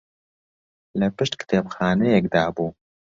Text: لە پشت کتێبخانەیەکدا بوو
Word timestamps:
لە 0.99 1.07
پشت 1.17 1.33
کتێبخانەیەکدا 1.39 2.43
بوو 2.55 2.69